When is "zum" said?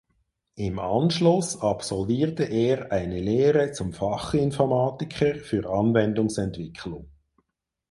3.71-3.93